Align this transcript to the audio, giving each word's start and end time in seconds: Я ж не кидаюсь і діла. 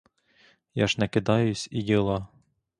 Я 0.73 0.87
ж 0.87 0.95
не 0.99 1.07
кидаюсь 1.07 1.67
і 1.71 1.81
діла. 1.81 2.27